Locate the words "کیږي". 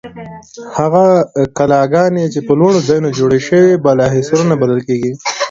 4.87-5.11